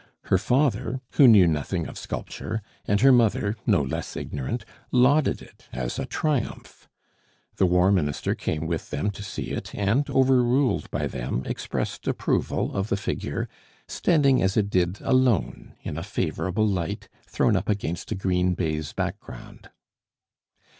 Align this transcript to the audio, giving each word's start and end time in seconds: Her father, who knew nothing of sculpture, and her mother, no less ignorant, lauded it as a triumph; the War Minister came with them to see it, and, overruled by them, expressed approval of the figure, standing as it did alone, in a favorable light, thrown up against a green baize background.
Her 0.23 0.39
father, 0.39 0.99
who 1.11 1.27
knew 1.27 1.45
nothing 1.45 1.85
of 1.85 1.95
sculpture, 1.95 2.63
and 2.85 3.01
her 3.01 3.11
mother, 3.11 3.55
no 3.67 3.83
less 3.83 4.17
ignorant, 4.17 4.65
lauded 4.91 5.43
it 5.43 5.69
as 5.71 5.99
a 5.99 6.07
triumph; 6.07 6.89
the 7.57 7.67
War 7.67 7.91
Minister 7.91 8.33
came 8.33 8.65
with 8.65 8.89
them 8.89 9.11
to 9.11 9.21
see 9.21 9.51
it, 9.51 9.75
and, 9.75 10.09
overruled 10.09 10.89
by 10.89 11.05
them, 11.05 11.43
expressed 11.45 12.07
approval 12.07 12.73
of 12.75 12.89
the 12.89 12.97
figure, 12.97 13.47
standing 13.87 14.41
as 14.41 14.57
it 14.57 14.71
did 14.71 14.99
alone, 15.01 15.75
in 15.83 15.99
a 15.99 16.03
favorable 16.03 16.67
light, 16.67 17.07
thrown 17.27 17.55
up 17.55 17.69
against 17.69 18.11
a 18.11 18.15
green 18.15 18.55
baize 18.55 18.93
background. 18.93 19.69